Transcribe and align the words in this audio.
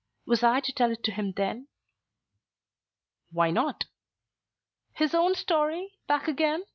Was 0.25 0.41
I 0.41 0.61
to 0.61 0.71
tell 0.73 0.89
it 0.91 1.03
to 1.03 1.11
him 1.11 1.33
then?" 1.33 1.67
"Why 3.31 3.51
not?" 3.51 3.85
"His 4.93 5.13
own 5.13 5.35
story, 5.35 5.99
back 6.07 6.27
again? 6.27 6.63